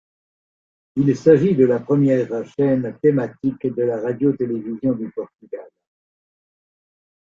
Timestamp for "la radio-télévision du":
3.83-5.11